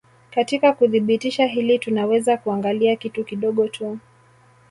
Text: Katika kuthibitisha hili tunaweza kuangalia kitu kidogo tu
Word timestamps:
Katika 0.31 0.73
kuthibitisha 0.73 1.45
hili 1.45 1.79
tunaweza 1.79 2.37
kuangalia 2.37 2.95
kitu 2.95 3.23
kidogo 3.23 3.67
tu 3.67 3.97